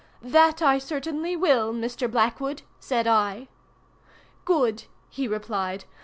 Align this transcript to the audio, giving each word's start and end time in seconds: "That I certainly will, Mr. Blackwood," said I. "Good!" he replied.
"That 0.23 0.63
I 0.63 0.79
certainly 0.79 1.35
will, 1.35 1.71
Mr. 1.73 2.09
Blackwood," 2.09 2.63
said 2.79 3.05
I. 3.05 3.49
"Good!" 4.45 4.85
he 5.09 5.27
replied. 5.27 5.85